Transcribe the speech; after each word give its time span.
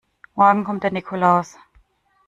Morgen 0.33 0.63
kommt 0.63 0.81
der 0.81 0.89
Nikolaus. 0.89 1.59